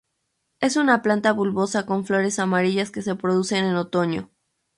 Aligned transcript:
Es 0.61 0.77
una 0.77 1.03
planta 1.03 1.31
bulbosa 1.31 1.85
con 1.85 2.05
flores 2.07 2.39
amarillas 2.39 2.89
que 2.89 3.03
se 3.03 3.13
producen 3.15 3.65
en 3.65 3.75
otoño. 3.75 4.31